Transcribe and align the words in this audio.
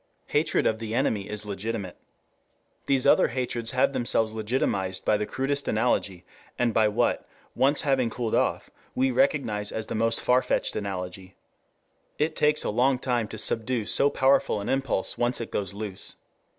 Hatred 0.29 0.65
of 0.65 0.79
the 0.79 0.95
enemy 0.95 1.29
is 1.29 1.45
legitimate. 1.45 1.95
These 2.87 3.05
other 3.05 3.27
hatreds 3.27 3.69
have 3.69 3.93
themselves 3.93 4.33
legitimized 4.33 5.05
by 5.05 5.15
the 5.15 5.27
crudest 5.27 5.67
analogy, 5.67 6.25
and 6.57 6.73
by 6.73 6.87
what, 6.87 7.29
once 7.55 7.81
having 7.81 8.09
cooled 8.09 8.33
off, 8.33 8.71
we 8.95 9.11
recognize 9.11 9.71
as 9.71 9.85
the 9.85 9.93
most 9.93 10.19
far 10.19 10.41
fetched 10.41 10.75
analogy. 10.75 11.35
It 12.17 12.35
takes 12.35 12.63
a 12.63 12.71
long 12.71 12.97
time 12.97 13.27
to 13.27 13.37
subdue 13.37 13.85
so 13.85 14.09
powerful 14.09 14.59
an 14.59 14.69
impulse 14.69 15.19
once 15.19 15.39
it 15.39 15.51
goes 15.51 15.75
loose. 15.75 16.15